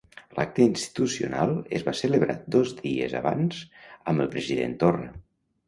[0.37, 5.11] L'acte institucional es va celebrar dos dies abans amb el president Torra.